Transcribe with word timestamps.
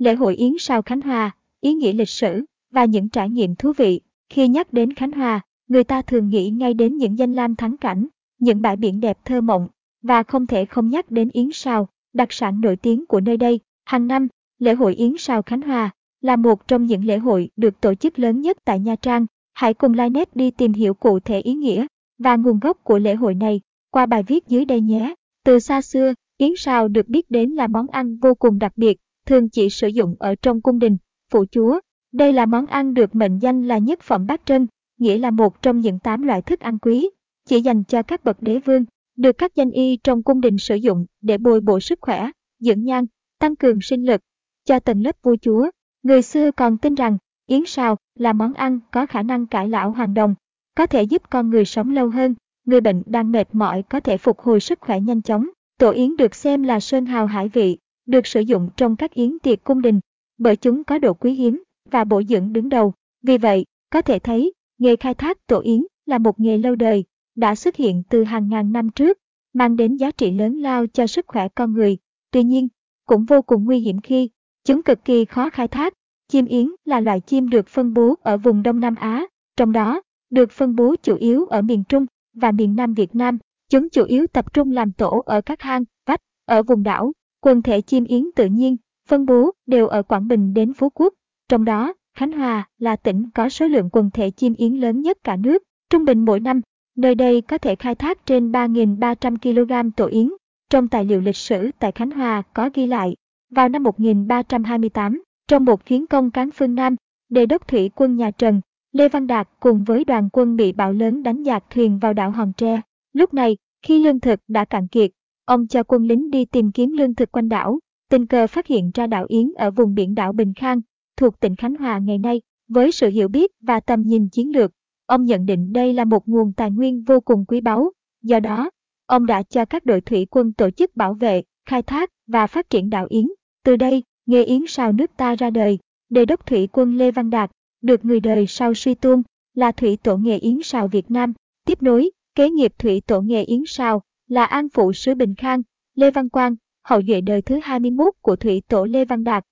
lễ 0.00 0.14
hội 0.14 0.36
Yến 0.36 0.52
Sao 0.58 0.82
Khánh 0.82 1.00
Hòa, 1.00 1.30
ý 1.60 1.74
nghĩa 1.74 1.92
lịch 1.92 2.08
sử 2.08 2.44
và 2.70 2.84
những 2.84 3.08
trải 3.08 3.28
nghiệm 3.28 3.54
thú 3.54 3.72
vị. 3.76 4.00
Khi 4.28 4.48
nhắc 4.48 4.72
đến 4.72 4.94
Khánh 4.94 5.12
Hòa, 5.12 5.40
người 5.68 5.84
ta 5.84 6.02
thường 6.02 6.28
nghĩ 6.28 6.50
ngay 6.50 6.74
đến 6.74 6.96
những 6.96 7.18
danh 7.18 7.32
lam 7.32 7.56
thắng 7.56 7.76
cảnh, 7.76 8.06
những 8.38 8.62
bãi 8.62 8.76
biển 8.76 9.00
đẹp 9.00 9.18
thơ 9.24 9.40
mộng 9.40 9.68
và 10.02 10.22
không 10.22 10.46
thể 10.46 10.64
không 10.64 10.88
nhắc 10.88 11.10
đến 11.10 11.28
Yến 11.32 11.48
Sao, 11.52 11.88
đặc 12.12 12.32
sản 12.32 12.60
nổi 12.60 12.76
tiếng 12.76 13.06
của 13.06 13.20
nơi 13.20 13.36
đây. 13.36 13.60
Hàng 13.84 14.06
năm, 14.06 14.28
lễ 14.58 14.74
hội 14.74 14.94
Yến 14.94 15.14
Sao 15.18 15.42
Khánh 15.42 15.62
Hòa 15.62 15.90
là 16.20 16.36
một 16.36 16.68
trong 16.68 16.86
những 16.86 17.04
lễ 17.04 17.18
hội 17.18 17.50
được 17.56 17.80
tổ 17.80 17.94
chức 17.94 18.18
lớn 18.18 18.40
nhất 18.40 18.58
tại 18.64 18.78
Nha 18.78 18.96
Trang. 18.96 19.26
Hãy 19.52 19.74
cùng 19.74 19.94
Linet 19.94 20.36
đi 20.36 20.50
tìm 20.50 20.72
hiểu 20.72 20.94
cụ 20.94 21.20
thể 21.20 21.40
ý 21.40 21.54
nghĩa 21.54 21.86
và 22.18 22.36
nguồn 22.36 22.58
gốc 22.58 22.84
của 22.84 22.98
lễ 22.98 23.14
hội 23.14 23.34
này 23.34 23.60
qua 23.90 24.06
bài 24.06 24.22
viết 24.22 24.48
dưới 24.48 24.64
đây 24.64 24.80
nhé. 24.80 25.14
Từ 25.44 25.58
xa 25.58 25.82
xưa, 25.82 26.14
Yến 26.38 26.50
Sao 26.56 26.88
được 26.88 27.08
biết 27.08 27.30
đến 27.30 27.50
là 27.50 27.66
món 27.66 27.86
ăn 27.86 28.16
vô 28.16 28.34
cùng 28.34 28.58
đặc 28.58 28.72
biệt, 28.76 28.98
thường 29.30 29.48
chỉ 29.48 29.70
sử 29.70 29.88
dụng 29.88 30.14
ở 30.18 30.34
trong 30.42 30.60
cung 30.60 30.78
đình, 30.78 30.96
phủ 31.32 31.44
chúa. 31.50 31.80
Đây 32.12 32.32
là 32.32 32.46
món 32.46 32.66
ăn 32.66 32.94
được 32.94 33.14
mệnh 33.14 33.38
danh 33.38 33.62
là 33.68 33.78
nhất 33.78 34.00
phẩm 34.00 34.26
bát 34.26 34.40
trân, 34.44 34.66
nghĩa 34.98 35.18
là 35.18 35.30
một 35.30 35.62
trong 35.62 35.80
những 35.80 35.98
tám 35.98 36.22
loại 36.22 36.42
thức 36.42 36.60
ăn 36.60 36.78
quý, 36.78 37.10
chỉ 37.48 37.60
dành 37.60 37.84
cho 37.84 38.02
các 38.02 38.24
bậc 38.24 38.42
đế 38.42 38.58
vương, 38.58 38.84
được 39.16 39.38
các 39.38 39.54
danh 39.54 39.70
y 39.70 39.96
trong 39.96 40.22
cung 40.22 40.40
đình 40.40 40.58
sử 40.58 40.74
dụng 40.74 41.06
để 41.20 41.38
bồi 41.38 41.60
bổ 41.60 41.80
sức 41.80 41.98
khỏe, 42.02 42.30
dưỡng 42.58 42.84
nhan, 42.84 43.06
tăng 43.38 43.56
cường 43.56 43.80
sinh 43.80 44.06
lực 44.06 44.20
cho 44.64 44.80
tầng 44.80 45.02
lớp 45.02 45.16
vua 45.22 45.36
chúa. 45.42 45.70
Người 46.02 46.22
xưa 46.22 46.50
còn 46.50 46.78
tin 46.78 46.94
rằng 46.94 47.18
yến 47.46 47.62
sao 47.66 47.96
là 48.18 48.32
món 48.32 48.54
ăn 48.54 48.80
có 48.90 49.06
khả 49.06 49.22
năng 49.22 49.46
cải 49.46 49.68
lão 49.68 49.90
hoàng 49.90 50.14
đồng, 50.14 50.34
có 50.74 50.86
thể 50.86 51.02
giúp 51.02 51.22
con 51.30 51.50
người 51.50 51.64
sống 51.64 51.90
lâu 51.90 52.10
hơn, 52.10 52.34
người 52.66 52.80
bệnh 52.80 53.02
đang 53.06 53.32
mệt 53.32 53.48
mỏi 53.52 53.82
có 53.82 54.00
thể 54.00 54.18
phục 54.18 54.40
hồi 54.40 54.60
sức 54.60 54.80
khỏe 54.80 55.00
nhanh 55.00 55.22
chóng. 55.22 55.48
Tổ 55.78 55.90
yến 55.90 56.16
được 56.16 56.34
xem 56.34 56.62
là 56.62 56.80
sơn 56.80 57.06
hào 57.06 57.26
hải 57.26 57.48
vị, 57.48 57.78
được 58.10 58.26
sử 58.26 58.40
dụng 58.40 58.68
trong 58.76 58.96
các 58.96 59.14
yến 59.14 59.38
tiệc 59.38 59.64
cung 59.64 59.82
đình, 59.82 60.00
bởi 60.38 60.56
chúng 60.56 60.84
có 60.84 60.98
độ 60.98 61.14
quý 61.14 61.32
hiếm 61.32 61.62
và 61.90 62.04
bổ 62.04 62.22
dưỡng 62.22 62.52
đứng 62.52 62.68
đầu. 62.68 62.94
Vì 63.22 63.38
vậy, 63.38 63.64
có 63.90 64.02
thể 64.02 64.18
thấy, 64.18 64.52
nghề 64.78 64.96
khai 64.96 65.14
thác 65.14 65.46
tổ 65.46 65.60
yến 65.60 65.82
là 66.06 66.18
một 66.18 66.40
nghề 66.40 66.58
lâu 66.58 66.74
đời, 66.74 67.04
đã 67.34 67.54
xuất 67.54 67.76
hiện 67.76 68.02
từ 68.10 68.24
hàng 68.24 68.48
ngàn 68.48 68.72
năm 68.72 68.90
trước, 68.90 69.18
mang 69.52 69.76
đến 69.76 69.96
giá 69.96 70.10
trị 70.10 70.30
lớn 70.30 70.60
lao 70.60 70.86
cho 70.86 71.06
sức 71.06 71.24
khỏe 71.28 71.48
con 71.48 71.72
người. 71.72 71.98
Tuy 72.30 72.44
nhiên, 72.44 72.68
cũng 73.06 73.24
vô 73.24 73.42
cùng 73.42 73.64
nguy 73.64 73.78
hiểm 73.78 74.00
khi 74.00 74.30
chúng 74.64 74.82
cực 74.82 75.04
kỳ 75.04 75.24
khó 75.24 75.50
khai 75.50 75.68
thác. 75.68 75.94
Chim 76.28 76.46
yến 76.46 76.66
là 76.84 77.00
loài 77.00 77.20
chim 77.20 77.48
được 77.48 77.68
phân 77.68 77.94
bố 77.94 78.14
ở 78.22 78.36
vùng 78.36 78.62
Đông 78.62 78.80
Nam 78.80 78.94
Á, 78.94 79.26
trong 79.56 79.72
đó 79.72 80.02
được 80.30 80.50
phân 80.50 80.76
bố 80.76 80.94
chủ 81.02 81.16
yếu 81.16 81.46
ở 81.46 81.62
miền 81.62 81.84
Trung 81.84 82.06
và 82.34 82.52
miền 82.52 82.76
Nam 82.76 82.94
Việt 82.94 83.14
Nam. 83.14 83.38
Chúng 83.68 83.90
chủ 83.90 84.04
yếu 84.04 84.26
tập 84.26 84.52
trung 84.52 84.72
làm 84.72 84.92
tổ 84.92 85.22
ở 85.26 85.40
các 85.40 85.62
hang, 85.62 85.84
vách, 86.06 86.20
ở 86.46 86.62
vùng 86.62 86.82
đảo. 86.82 87.12
Quần 87.40 87.62
thể 87.62 87.80
chim 87.80 88.04
yến 88.04 88.24
tự 88.36 88.46
nhiên, 88.46 88.76
phân 89.08 89.26
bố 89.26 89.50
đều 89.66 89.88
ở 89.88 90.02
Quảng 90.02 90.28
Bình 90.28 90.54
đến 90.54 90.72
Phú 90.72 90.90
Quốc. 90.90 91.14
Trong 91.48 91.64
đó, 91.64 91.94
Khánh 92.16 92.32
Hòa 92.32 92.68
là 92.78 92.96
tỉnh 92.96 93.30
có 93.34 93.48
số 93.48 93.66
lượng 93.66 93.88
quần 93.92 94.10
thể 94.10 94.30
chim 94.30 94.54
yến 94.54 94.74
lớn 94.74 95.00
nhất 95.00 95.18
cả 95.24 95.36
nước. 95.36 95.62
Trung 95.90 96.04
bình 96.04 96.24
mỗi 96.24 96.40
năm, 96.40 96.60
nơi 96.96 97.14
đây 97.14 97.40
có 97.40 97.58
thể 97.58 97.76
khai 97.76 97.94
thác 97.94 98.26
trên 98.26 98.52
3.300 98.52 99.36
kg 99.36 99.90
tổ 99.96 100.06
yến. 100.06 100.30
Trong 100.70 100.88
tài 100.88 101.04
liệu 101.04 101.20
lịch 101.20 101.36
sử 101.36 101.70
tại 101.78 101.92
Khánh 101.92 102.10
Hòa 102.10 102.42
có 102.54 102.70
ghi 102.74 102.86
lại, 102.86 103.16
vào 103.50 103.68
năm 103.68 103.82
1328, 103.82 105.22
trong 105.48 105.64
một 105.64 105.86
chuyến 105.86 106.06
công 106.06 106.30
cán 106.30 106.50
phương 106.50 106.74
Nam, 106.74 106.96
đề 107.28 107.46
đốc 107.46 107.68
thủy 107.68 107.90
quân 107.94 108.16
nhà 108.16 108.30
Trần, 108.30 108.60
Lê 108.92 109.08
Văn 109.08 109.26
Đạt 109.26 109.48
cùng 109.60 109.84
với 109.84 110.04
đoàn 110.04 110.28
quân 110.32 110.56
bị 110.56 110.72
bão 110.72 110.92
lớn 110.92 111.22
đánh 111.22 111.42
dạt 111.42 111.64
thuyền 111.70 111.98
vào 111.98 112.12
đảo 112.12 112.30
Hòn 112.30 112.52
Tre. 112.52 112.80
Lúc 113.12 113.34
này, 113.34 113.56
khi 113.82 114.04
lương 114.04 114.20
thực 114.20 114.40
đã 114.48 114.64
cạn 114.64 114.88
kiệt, 114.88 115.10
ông 115.50 115.66
cho 115.66 115.82
quân 115.82 116.04
lính 116.04 116.30
đi 116.30 116.44
tìm 116.44 116.72
kiếm 116.72 116.92
lương 116.92 117.14
thực 117.14 117.32
quanh 117.32 117.48
đảo, 117.48 117.78
tình 118.10 118.26
cờ 118.26 118.46
phát 118.46 118.66
hiện 118.66 118.90
ra 118.94 119.06
đảo 119.06 119.26
Yến 119.28 119.52
ở 119.56 119.70
vùng 119.70 119.94
biển 119.94 120.14
đảo 120.14 120.32
Bình 120.32 120.52
Khang, 120.54 120.80
thuộc 121.16 121.40
tỉnh 121.40 121.56
Khánh 121.56 121.74
Hòa 121.74 121.98
ngày 121.98 122.18
nay. 122.18 122.40
Với 122.68 122.92
sự 122.92 123.08
hiểu 123.08 123.28
biết 123.28 123.50
và 123.60 123.80
tầm 123.80 124.02
nhìn 124.02 124.28
chiến 124.28 124.52
lược, 124.52 124.72
ông 125.06 125.24
nhận 125.24 125.46
định 125.46 125.72
đây 125.72 125.92
là 125.92 126.04
một 126.04 126.28
nguồn 126.28 126.52
tài 126.52 126.70
nguyên 126.70 127.02
vô 127.02 127.20
cùng 127.20 127.44
quý 127.44 127.60
báu. 127.60 127.92
Do 128.22 128.40
đó, 128.40 128.70
ông 129.06 129.26
đã 129.26 129.42
cho 129.42 129.64
các 129.64 129.86
đội 129.86 130.00
thủy 130.00 130.26
quân 130.30 130.52
tổ 130.52 130.70
chức 130.70 130.96
bảo 130.96 131.14
vệ, 131.14 131.42
khai 131.66 131.82
thác 131.82 132.10
và 132.26 132.46
phát 132.46 132.70
triển 132.70 132.90
đảo 132.90 133.06
Yến. 133.10 133.26
Từ 133.64 133.76
đây, 133.76 134.02
nghề 134.26 134.44
Yến 134.44 134.62
sao 134.68 134.92
nước 134.92 135.10
ta 135.16 135.34
ra 135.34 135.50
đời. 135.50 135.78
Đề 136.08 136.24
đốc 136.24 136.46
thủy 136.46 136.68
quân 136.72 136.96
Lê 136.96 137.10
Văn 137.10 137.30
Đạt, 137.30 137.50
được 137.82 138.04
người 138.04 138.20
đời 138.20 138.46
sau 138.46 138.74
suy 138.74 138.94
tôn, 138.94 139.22
là 139.54 139.72
thủy 139.72 139.98
tổ 140.02 140.16
nghề 140.16 140.38
Yến 140.38 140.58
sao 140.62 140.88
Việt 140.88 141.10
Nam. 141.10 141.32
Tiếp 141.66 141.82
nối, 141.82 142.10
kế 142.34 142.50
nghiệp 142.50 142.72
thủy 142.78 143.02
tổ 143.06 143.20
nghề 143.20 143.42
Yến 143.42 143.62
sao 143.66 144.02
là 144.30 144.44
An 144.44 144.68
Phụ 144.68 144.92
sứ 144.92 145.14
Bình 145.14 145.34
Khang, 145.34 145.62
Lê 145.94 146.10
Văn 146.10 146.28
Quang, 146.28 146.56
hậu 146.82 147.02
duệ 147.02 147.20
đời 147.20 147.42
thứ 147.42 147.60
21 147.62 148.14
của 148.20 148.36
thủy 148.36 148.62
tổ 148.68 148.84
Lê 148.84 149.04
Văn 149.04 149.24
Đạt. 149.24 149.44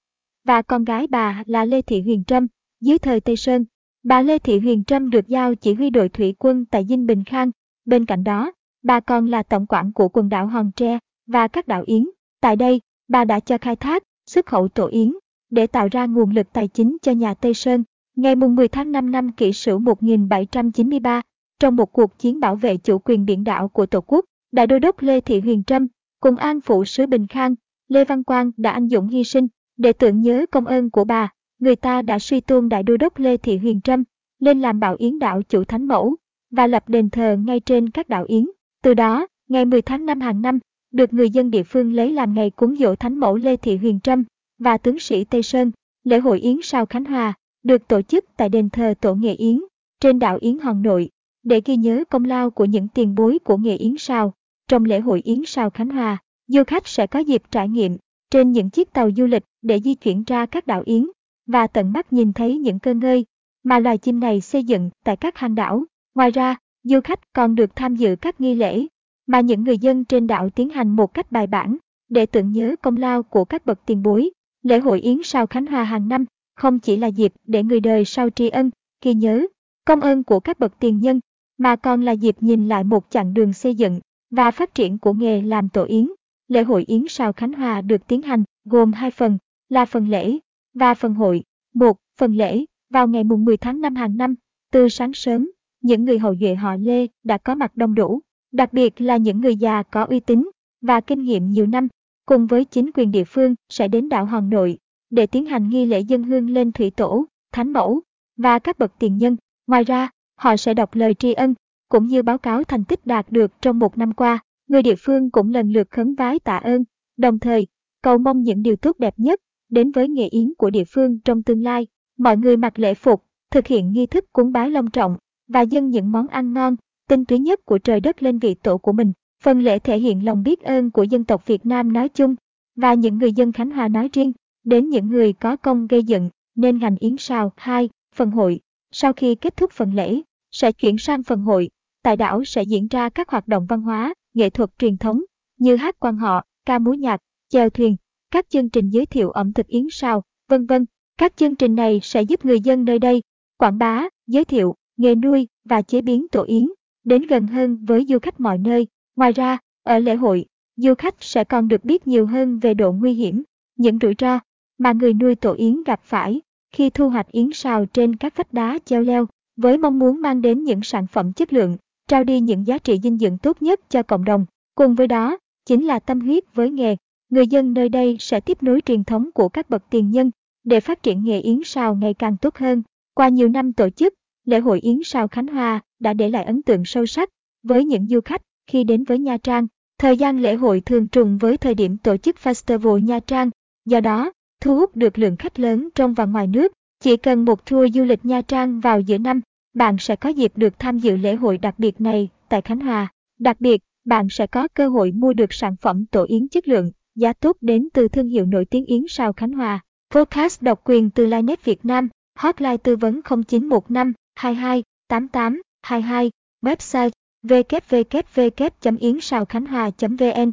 Và 0.44 0.62
con 0.62 0.84
gái 0.84 1.06
bà 1.06 1.42
là 1.46 1.64
Lê 1.64 1.82
Thị 1.82 2.02
Huyền 2.02 2.24
Trâm, 2.24 2.46
dưới 2.80 2.98
thời 2.98 3.20
Tây 3.20 3.36
Sơn. 3.36 3.64
Bà 4.02 4.22
Lê 4.22 4.38
Thị 4.38 4.58
Huyền 4.58 4.84
Trâm 4.84 5.10
được 5.10 5.28
giao 5.28 5.54
chỉ 5.54 5.74
huy 5.74 5.90
đội 5.90 6.08
thủy 6.08 6.34
quân 6.38 6.64
tại 6.66 6.86
Dinh 6.88 7.06
Bình 7.06 7.24
Khang. 7.24 7.50
Bên 7.84 8.04
cạnh 8.04 8.24
đó, 8.24 8.52
bà 8.82 9.00
còn 9.00 9.26
là 9.26 9.42
tổng 9.42 9.66
quản 9.66 9.92
của 9.92 10.08
quần 10.08 10.28
đảo 10.28 10.46
Hòn 10.46 10.70
Tre 10.76 10.98
và 11.26 11.48
các 11.48 11.68
đảo 11.68 11.82
Yến. 11.86 12.04
Tại 12.40 12.56
đây, 12.56 12.80
bà 13.08 13.24
đã 13.24 13.40
cho 13.40 13.58
khai 13.58 13.76
thác, 13.76 14.02
xuất 14.26 14.46
khẩu 14.46 14.68
tổ 14.68 14.86
yến, 14.86 15.12
để 15.50 15.66
tạo 15.66 15.88
ra 15.90 16.06
nguồn 16.06 16.30
lực 16.30 16.52
tài 16.52 16.68
chính 16.68 16.96
cho 17.02 17.12
nhà 17.12 17.34
Tây 17.34 17.54
Sơn. 17.54 17.84
Ngày 18.16 18.36
10 18.36 18.68
tháng 18.68 18.92
5 18.92 19.10
năm 19.10 19.32
kỷ 19.32 19.52
sửu 19.52 19.78
1793, 19.78 21.22
trong 21.60 21.76
một 21.76 21.92
cuộc 21.92 22.18
chiến 22.18 22.40
bảo 22.40 22.56
vệ 22.56 22.76
chủ 22.76 22.98
quyền 22.98 23.24
biển 23.24 23.44
đảo 23.44 23.68
của 23.68 23.86
Tổ 23.86 24.00
quốc, 24.00 24.24
Đại 24.52 24.66
đô 24.66 24.78
đốc 24.78 25.02
Lê 25.02 25.20
Thị 25.20 25.40
Huyền 25.40 25.64
Trâm 25.64 25.86
cùng 26.20 26.36
an 26.36 26.60
phụ 26.60 26.84
sứ 26.84 27.06
Bình 27.06 27.26
Khang, 27.26 27.54
Lê 27.88 28.04
Văn 28.04 28.24
Quang 28.24 28.50
đã 28.56 28.70
anh 28.70 28.88
dũng 28.88 29.08
hy 29.08 29.24
sinh 29.24 29.46
để 29.76 29.92
tưởng 29.92 30.22
nhớ 30.22 30.46
công 30.50 30.64
ơn 30.64 30.90
của 30.90 31.04
bà. 31.04 31.32
Người 31.58 31.76
ta 31.76 32.02
đã 32.02 32.18
suy 32.18 32.40
tôn 32.40 32.68
Đại 32.68 32.82
đô 32.82 32.96
đốc 32.96 33.18
Lê 33.18 33.36
Thị 33.36 33.56
Huyền 33.56 33.80
Trâm 33.80 34.04
lên 34.38 34.60
làm 34.60 34.80
bảo 34.80 34.96
yến 34.98 35.18
đạo 35.18 35.42
chủ 35.42 35.64
thánh 35.64 35.84
mẫu 35.84 36.16
và 36.50 36.66
lập 36.66 36.88
đền 36.88 37.10
thờ 37.10 37.36
ngay 37.44 37.60
trên 37.60 37.90
các 37.90 38.08
đạo 38.08 38.24
yến. 38.28 38.46
Từ 38.82 38.94
đó, 38.94 39.26
ngày 39.48 39.64
10 39.64 39.82
tháng 39.82 40.06
5 40.06 40.20
hàng 40.20 40.42
năm, 40.42 40.58
được 40.92 41.12
người 41.12 41.30
dân 41.30 41.50
địa 41.50 41.62
phương 41.62 41.92
lấy 41.92 42.12
làm 42.12 42.34
ngày 42.34 42.50
cúng 42.50 42.76
dỗ 42.76 42.94
thánh 42.94 43.18
mẫu 43.18 43.36
Lê 43.36 43.56
Thị 43.56 43.76
Huyền 43.76 44.00
Trâm 44.00 44.24
và 44.58 44.78
tướng 44.78 44.98
sĩ 44.98 45.24
Tây 45.24 45.42
Sơn. 45.42 45.70
Lễ 46.04 46.18
hội 46.18 46.40
Yến 46.40 46.56
Sao 46.62 46.86
Khánh 46.86 47.04
Hòa 47.04 47.34
được 47.62 47.88
tổ 47.88 48.02
chức 48.02 48.24
tại 48.36 48.48
đền 48.48 48.70
thờ 48.70 48.94
Tổ 49.00 49.14
Nghệ 49.14 49.34
Yến 49.34 49.60
trên 50.00 50.18
đảo 50.18 50.38
Yến 50.40 50.58
Hòn 50.58 50.82
Nội 50.82 51.10
để 51.42 51.60
ghi 51.64 51.76
nhớ 51.76 52.04
công 52.10 52.24
lao 52.24 52.50
của 52.50 52.64
những 52.64 52.88
tiền 52.88 53.14
bối 53.14 53.38
của 53.44 53.56
nghề 53.56 53.76
Yến 53.76 53.94
Sao. 53.98 54.32
Trong 54.68 54.84
lễ 54.84 55.00
hội 55.00 55.20
Yến 55.24 55.42
Sao 55.46 55.70
Khánh 55.70 55.88
Hòa, 55.88 56.18
du 56.46 56.62
khách 56.66 56.88
sẽ 56.88 57.06
có 57.06 57.18
dịp 57.18 57.42
trải 57.50 57.68
nghiệm 57.68 57.96
trên 58.30 58.52
những 58.52 58.70
chiếc 58.70 58.92
tàu 58.92 59.10
du 59.16 59.26
lịch 59.26 59.44
để 59.62 59.80
di 59.80 59.94
chuyển 59.94 60.24
ra 60.26 60.46
các 60.46 60.66
đảo 60.66 60.82
Yến 60.86 61.06
và 61.46 61.66
tận 61.66 61.92
mắt 61.92 62.12
nhìn 62.12 62.32
thấy 62.32 62.58
những 62.58 62.78
cơ 62.78 62.94
ngơi 62.94 63.24
mà 63.64 63.78
loài 63.78 63.98
chim 63.98 64.20
này 64.20 64.40
xây 64.40 64.64
dựng 64.64 64.90
tại 65.04 65.16
các 65.16 65.36
hang 65.36 65.54
đảo. 65.54 65.84
Ngoài 66.14 66.30
ra, 66.30 66.56
du 66.82 67.00
khách 67.04 67.32
còn 67.32 67.54
được 67.54 67.76
tham 67.76 67.96
dự 67.96 68.16
các 68.20 68.40
nghi 68.40 68.54
lễ 68.54 68.86
mà 69.26 69.40
những 69.40 69.64
người 69.64 69.78
dân 69.78 70.04
trên 70.04 70.26
đảo 70.26 70.50
tiến 70.50 70.70
hành 70.70 70.88
một 70.88 71.14
cách 71.14 71.32
bài 71.32 71.46
bản 71.46 71.76
để 72.08 72.26
tưởng 72.26 72.52
nhớ 72.52 72.76
công 72.82 72.96
lao 72.96 73.22
của 73.22 73.44
các 73.44 73.66
bậc 73.66 73.80
tiền 73.86 74.02
bối. 74.02 74.30
Lễ 74.62 74.78
hội 74.78 75.00
Yến 75.00 75.18
Sao 75.24 75.46
Khánh 75.46 75.66
Hòa 75.66 75.84
hàng 75.84 76.08
năm 76.08 76.24
không 76.56 76.78
chỉ 76.78 76.96
là 76.96 77.06
dịp 77.06 77.32
để 77.46 77.62
người 77.62 77.80
đời 77.80 78.04
sau 78.04 78.30
tri 78.30 78.48
ân, 78.48 78.70
ghi 79.04 79.14
nhớ 79.14 79.46
công 79.84 80.00
ơn 80.00 80.24
của 80.24 80.40
các 80.40 80.58
bậc 80.58 80.78
tiền 80.78 81.00
nhân, 81.00 81.20
mà 81.58 81.76
còn 81.76 82.02
là 82.02 82.12
dịp 82.12 82.36
nhìn 82.40 82.68
lại 82.68 82.84
một 82.84 83.06
chặng 83.10 83.34
đường 83.34 83.52
xây 83.52 83.74
dựng 83.74 84.00
và 84.30 84.50
phát 84.50 84.74
triển 84.74 84.98
của 84.98 85.12
nghề 85.12 85.42
làm 85.42 85.68
tổ 85.68 85.84
yến. 85.84 86.08
Lễ 86.48 86.62
hội 86.62 86.84
Yến 86.86 87.04
Sao 87.08 87.32
Khánh 87.32 87.52
Hòa 87.52 87.80
được 87.80 88.06
tiến 88.06 88.22
hành 88.22 88.44
gồm 88.64 88.92
hai 88.92 89.10
phần 89.10 89.38
là 89.68 89.84
phần 89.84 90.08
lễ 90.08 90.38
và 90.74 90.94
phần 90.94 91.14
hội. 91.14 91.44
Một, 91.74 91.96
phần 92.18 92.34
lễ 92.34 92.64
vào 92.90 93.08
ngày 93.08 93.24
mùng 93.24 93.44
10 93.44 93.56
tháng 93.56 93.80
5 93.80 93.94
hàng 93.94 94.16
năm, 94.16 94.34
từ 94.72 94.88
sáng 94.88 95.12
sớm, 95.14 95.50
những 95.80 96.04
người 96.04 96.18
hậu 96.18 96.36
duệ 96.36 96.54
họ 96.54 96.76
Lê 96.76 97.06
đã 97.24 97.38
có 97.38 97.54
mặt 97.54 97.76
đông 97.76 97.94
đủ 97.94 98.22
đặc 98.52 98.72
biệt 98.72 99.00
là 99.00 99.16
những 99.16 99.40
người 99.40 99.56
già 99.56 99.82
có 99.82 100.04
uy 100.04 100.20
tín 100.20 100.50
và 100.80 101.00
kinh 101.00 101.22
nghiệm 101.22 101.50
nhiều 101.50 101.66
năm, 101.66 101.88
cùng 102.26 102.46
với 102.46 102.64
chính 102.64 102.90
quyền 102.94 103.10
địa 103.10 103.24
phương 103.24 103.54
sẽ 103.68 103.88
đến 103.88 104.08
đảo 104.08 104.24
Hòn 104.24 104.50
Nội 104.50 104.78
để 105.10 105.26
tiến 105.26 105.46
hành 105.46 105.68
nghi 105.68 105.84
lễ 105.84 106.00
dân 106.00 106.22
hương 106.22 106.50
lên 106.50 106.72
thủy 106.72 106.90
tổ, 106.90 107.24
thánh 107.52 107.72
mẫu 107.72 108.02
và 108.36 108.58
các 108.58 108.78
bậc 108.78 108.92
tiền 108.98 109.16
nhân. 109.16 109.36
Ngoài 109.66 109.84
ra, 109.84 110.10
họ 110.36 110.56
sẽ 110.56 110.74
đọc 110.74 110.94
lời 110.94 111.14
tri 111.14 111.32
ân 111.32 111.54
cũng 111.88 112.06
như 112.06 112.22
báo 112.22 112.38
cáo 112.38 112.64
thành 112.64 112.84
tích 112.84 113.06
đạt 113.06 113.32
được 113.32 113.52
trong 113.62 113.78
một 113.78 113.98
năm 113.98 114.12
qua. 114.12 114.38
Người 114.68 114.82
địa 114.82 114.94
phương 114.98 115.30
cũng 115.30 115.50
lần 115.50 115.72
lượt 115.72 115.90
khấn 115.90 116.14
vái 116.14 116.38
tạ 116.38 116.56
ơn, 116.56 116.84
đồng 117.16 117.38
thời 117.38 117.66
cầu 118.02 118.18
mong 118.18 118.42
những 118.42 118.62
điều 118.62 118.76
tốt 118.76 118.98
đẹp 118.98 119.14
nhất 119.16 119.40
đến 119.68 119.90
với 119.90 120.08
nghề 120.08 120.28
yến 120.28 120.54
của 120.58 120.70
địa 120.70 120.84
phương 120.84 121.20
trong 121.20 121.42
tương 121.42 121.62
lai. 121.62 121.86
Mọi 122.18 122.36
người 122.36 122.56
mặc 122.56 122.78
lễ 122.78 122.94
phục, 122.94 123.24
thực 123.50 123.66
hiện 123.66 123.92
nghi 123.92 124.06
thức 124.06 124.24
cúng 124.32 124.52
bái 124.52 124.70
long 124.70 124.90
trọng 124.90 125.16
và 125.48 125.60
dâng 125.60 125.88
những 125.88 126.12
món 126.12 126.26
ăn 126.28 126.52
ngon 126.52 126.76
tinh 127.08 127.24
túy 127.24 127.38
nhất 127.38 127.60
của 127.64 127.78
trời 127.78 128.00
đất 128.00 128.22
lên 128.22 128.38
vị 128.38 128.54
tổ 128.54 128.78
của 128.78 128.92
mình. 128.92 129.12
Phần 129.42 129.60
lễ 129.60 129.78
thể 129.78 129.98
hiện 129.98 130.24
lòng 130.24 130.42
biết 130.42 130.60
ơn 130.60 130.90
của 130.90 131.02
dân 131.02 131.24
tộc 131.24 131.46
Việt 131.46 131.66
Nam 131.66 131.92
nói 131.92 132.08
chung 132.08 132.34
và 132.76 132.94
những 132.94 133.18
người 133.18 133.32
dân 133.32 133.52
Khánh 133.52 133.70
Hòa 133.70 133.88
nói 133.88 134.08
riêng 134.12 134.32
đến 134.64 134.88
những 134.88 135.08
người 135.08 135.32
có 135.32 135.56
công 135.56 135.86
gây 135.86 136.02
dựng 136.02 136.30
nên 136.54 136.78
ngành 136.78 136.96
yến 137.00 137.16
sao 137.18 137.52
2, 137.56 137.88
phần 138.14 138.30
hội. 138.30 138.60
Sau 138.90 139.12
khi 139.12 139.34
kết 139.34 139.56
thúc 139.56 139.72
phần 139.72 139.94
lễ, 139.94 140.20
sẽ 140.50 140.72
chuyển 140.72 140.98
sang 140.98 141.22
phần 141.22 141.40
hội. 141.40 141.70
Tại 142.02 142.16
đảo 142.16 142.44
sẽ 142.44 142.62
diễn 142.62 142.88
ra 142.88 143.08
các 143.08 143.28
hoạt 143.28 143.48
động 143.48 143.66
văn 143.66 143.82
hóa, 143.82 144.14
nghệ 144.34 144.50
thuật 144.50 144.70
truyền 144.78 144.96
thống 144.96 145.22
như 145.58 145.76
hát 145.76 145.96
quan 146.00 146.16
họ, 146.16 146.44
ca 146.66 146.78
múa 146.78 146.92
nhạc, 146.92 147.20
chèo 147.48 147.70
thuyền, 147.70 147.96
các 148.30 148.50
chương 148.50 148.68
trình 148.68 148.90
giới 148.90 149.06
thiệu 149.06 149.30
ẩm 149.30 149.52
thực 149.52 149.66
yến 149.66 149.86
sao, 149.90 150.22
vân 150.48 150.66
vân. 150.66 150.86
Các 151.18 151.36
chương 151.36 151.54
trình 151.54 151.74
này 151.74 152.00
sẽ 152.02 152.22
giúp 152.22 152.44
người 152.44 152.60
dân 152.60 152.84
nơi 152.84 152.98
đây 152.98 153.22
quảng 153.56 153.78
bá, 153.78 154.04
giới 154.26 154.44
thiệu 154.44 154.74
nghề 154.96 155.14
nuôi 155.14 155.48
và 155.64 155.82
chế 155.82 156.00
biến 156.00 156.28
tổ 156.28 156.42
yến 156.42 156.66
đến 157.04 157.22
gần 157.22 157.46
hơn 157.46 157.84
với 157.84 158.06
du 158.08 158.18
khách 158.18 158.40
mọi 158.40 158.58
nơi. 158.58 158.86
Ngoài 159.16 159.32
ra, 159.32 159.58
ở 159.82 159.98
lễ 159.98 160.14
hội, 160.14 160.46
du 160.76 160.94
khách 160.94 161.14
sẽ 161.20 161.44
còn 161.44 161.68
được 161.68 161.84
biết 161.84 162.06
nhiều 162.06 162.26
hơn 162.26 162.58
về 162.58 162.74
độ 162.74 162.92
nguy 162.92 163.12
hiểm, 163.12 163.42
những 163.76 163.98
rủi 164.02 164.14
ro 164.18 164.38
mà 164.78 164.92
người 164.92 165.14
nuôi 165.14 165.34
tổ 165.34 165.52
yến 165.52 165.82
gặp 165.82 166.00
phải 166.04 166.40
khi 166.70 166.90
thu 166.90 167.08
hoạch 167.08 167.32
yến 167.32 167.50
sào 167.52 167.86
trên 167.86 168.16
các 168.16 168.36
vách 168.36 168.52
đá 168.52 168.78
treo 168.84 169.02
leo, 169.02 169.26
với 169.56 169.78
mong 169.78 169.98
muốn 169.98 170.20
mang 170.20 170.42
đến 170.42 170.64
những 170.64 170.80
sản 170.82 171.06
phẩm 171.06 171.32
chất 171.32 171.52
lượng, 171.52 171.76
trao 172.08 172.24
đi 172.24 172.40
những 172.40 172.66
giá 172.66 172.78
trị 172.78 172.98
dinh 173.02 173.18
dưỡng 173.18 173.38
tốt 173.38 173.62
nhất 173.62 173.80
cho 173.90 174.02
cộng 174.02 174.24
đồng. 174.24 174.46
Cùng 174.74 174.94
với 174.94 175.06
đó, 175.06 175.38
chính 175.66 175.86
là 175.86 175.98
tâm 175.98 176.20
huyết 176.20 176.44
với 176.54 176.70
nghề. 176.70 176.96
Người 177.30 177.46
dân 177.46 177.72
nơi 177.72 177.88
đây 177.88 178.16
sẽ 178.20 178.40
tiếp 178.40 178.62
nối 178.62 178.80
truyền 178.80 179.04
thống 179.04 179.30
của 179.34 179.48
các 179.48 179.70
bậc 179.70 179.82
tiền 179.90 180.10
nhân 180.10 180.30
để 180.64 180.80
phát 180.80 181.02
triển 181.02 181.24
nghề 181.24 181.40
yến 181.40 181.60
sào 181.64 181.94
ngày 181.94 182.14
càng 182.14 182.36
tốt 182.36 182.56
hơn. 182.56 182.82
Qua 183.14 183.28
nhiều 183.28 183.48
năm 183.48 183.72
tổ 183.72 183.90
chức, 183.90 184.14
lễ 184.44 184.58
hội 184.58 184.80
yến 184.80 185.00
sào 185.04 185.28
Khánh 185.28 185.46
Hòa 185.46 185.80
đã 186.00 186.12
để 186.12 186.28
lại 186.28 186.44
ấn 186.44 186.62
tượng 186.62 186.84
sâu 186.84 187.06
sắc 187.06 187.28
với 187.62 187.84
những 187.84 188.06
du 188.06 188.20
khách 188.20 188.42
khi 188.66 188.84
đến 188.84 189.04
với 189.04 189.18
Nha 189.18 189.36
Trang. 189.36 189.66
Thời 189.98 190.16
gian 190.16 190.40
lễ 190.40 190.54
hội 190.54 190.80
thường 190.80 191.08
trùng 191.08 191.38
với 191.38 191.56
thời 191.56 191.74
điểm 191.74 191.96
tổ 191.96 192.16
chức 192.16 192.36
Festival 192.42 192.98
Nha 192.98 193.20
Trang, 193.20 193.50
do 193.86 194.00
đó, 194.00 194.32
thu 194.60 194.76
hút 194.76 194.96
được 194.96 195.18
lượng 195.18 195.36
khách 195.36 195.58
lớn 195.58 195.88
trong 195.94 196.14
và 196.14 196.24
ngoài 196.24 196.46
nước. 196.46 196.72
Chỉ 197.00 197.16
cần 197.16 197.44
một 197.44 197.70
tour 197.70 197.94
du 197.94 198.04
lịch 198.04 198.24
Nha 198.24 198.40
Trang 198.40 198.80
vào 198.80 199.00
giữa 199.00 199.18
năm, 199.18 199.40
bạn 199.74 199.96
sẽ 199.98 200.16
có 200.16 200.28
dịp 200.28 200.52
được 200.56 200.78
tham 200.78 200.98
dự 200.98 201.16
lễ 201.16 201.34
hội 201.34 201.58
đặc 201.58 201.78
biệt 201.78 202.00
này 202.00 202.28
tại 202.48 202.62
Khánh 202.62 202.80
Hòa. 202.80 203.12
Đặc 203.38 203.60
biệt, 203.60 203.82
bạn 204.04 204.26
sẽ 204.30 204.46
có 204.46 204.68
cơ 204.74 204.88
hội 204.88 205.12
mua 205.12 205.32
được 205.32 205.52
sản 205.52 205.76
phẩm 205.80 206.06
tổ 206.06 206.24
yến 206.28 206.48
chất 206.48 206.68
lượng, 206.68 206.90
giá 207.14 207.32
tốt 207.32 207.56
đến 207.60 207.88
từ 207.92 208.08
thương 208.08 208.28
hiệu 208.28 208.46
nổi 208.46 208.64
tiếng 208.64 208.84
yến 208.84 209.02
sao 209.08 209.32
Khánh 209.32 209.52
Hòa. 209.52 209.80
Podcast 210.14 210.62
độc 210.62 210.80
quyền 210.84 211.10
từ 211.10 211.26
Linet 211.26 211.64
Việt 211.64 211.84
Nam, 211.84 212.08
hotline 212.38 212.76
tư 212.76 212.96
vấn 212.96 213.20
0915 213.46 214.12
22 214.34 214.82
88 215.08 215.62
22, 215.82 216.30
website 216.62 217.10
www.yến 217.42 219.20
sao 219.20 219.44
khánh 219.44 219.66
hòa.vn 219.66 220.52